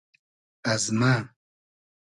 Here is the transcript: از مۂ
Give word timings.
از 0.71 0.83
مۂ 0.99 1.11